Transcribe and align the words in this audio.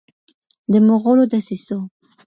د 0.71 0.73
مغولو 0.87 1.23
دسیسو 1.33 1.77